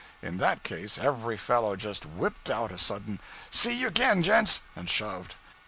[0.23, 3.19] In that case, every fellow just whipped out a sudden,
[3.51, 5.35] 'See you again, gents!' and shoved.